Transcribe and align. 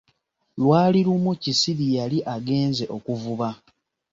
Lwali 0.63 0.99
lumu 1.05 1.31
Kisiri 1.41 1.87
yali 1.97 2.17
agenze 2.35 2.83
okuvuba. 2.95 3.49